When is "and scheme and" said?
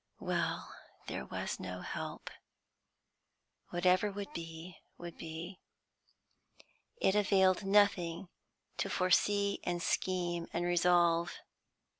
9.63-10.65